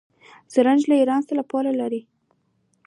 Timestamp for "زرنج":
0.53-0.81